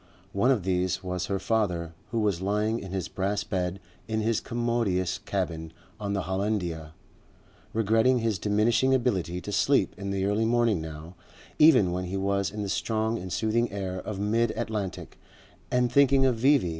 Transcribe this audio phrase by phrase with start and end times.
[0.33, 4.39] One of these was her father, who was lying in his brass bed in his
[4.41, 6.95] commodious cabin on the Hollandia,
[7.71, 11.13] regretting his diminishing ability to sleep in the early morning now,
[11.59, 15.19] even when he was in the strong and soothing air of mid Atlantic,
[15.69, 16.69] and thinking of V.V.